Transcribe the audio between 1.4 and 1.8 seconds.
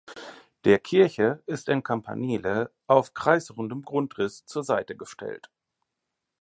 ist